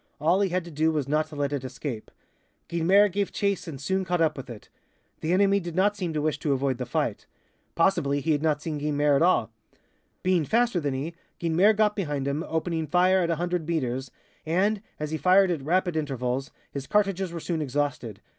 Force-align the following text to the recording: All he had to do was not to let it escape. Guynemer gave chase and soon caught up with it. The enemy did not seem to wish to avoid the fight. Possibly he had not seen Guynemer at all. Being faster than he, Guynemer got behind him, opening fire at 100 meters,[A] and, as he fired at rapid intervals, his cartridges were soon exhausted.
All 0.19 0.41
he 0.41 0.49
had 0.49 0.65
to 0.65 0.71
do 0.71 0.91
was 0.91 1.07
not 1.07 1.27
to 1.27 1.35
let 1.35 1.53
it 1.53 1.63
escape. 1.63 2.09
Guynemer 2.69 3.07
gave 3.07 3.31
chase 3.31 3.67
and 3.67 3.79
soon 3.79 4.03
caught 4.03 4.19
up 4.19 4.35
with 4.35 4.49
it. 4.49 4.67
The 5.19 5.31
enemy 5.31 5.59
did 5.59 5.75
not 5.75 5.95
seem 5.95 6.11
to 6.13 6.21
wish 6.23 6.39
to 6.39 6.53
avoid 6.53 6.79
the 6.79 6.87
fight. 6.87 7.27
Possibly 7.75 8.19
he 8.19 8.31
had 8.31 8.41
not 8.41 8.63
seen 8.63 8.79
Guynemer 8.79 9.15
at 9.15 9.21
all. 9.21 9.51
Being 10.23 10.43
faster 10.45 10.79
than 10.79 10.95
he, 10.95 11.13
Guynemer 11.39 11.75
got 11.77 11.95
behind 11.95 12.27
him, 12.27 12.43
opening 12.47 12.87
fire 12.87 13.19
at 13.19 13.29
100 13.29 13.67
meters,[A] 13.67 14.09
and, 14.49 14.81
as 14.99 15.11
he 15.11 15.19
fired 15.19 15.51
at 15.51 15.61
rapid 15.61 15.95
intervals, 15.95 16.49
his 16.71 16.87
cartridges 16.87 17.31
were 17.31 17.39
soon 17.39 17.61
exhausted. 17.61 18.21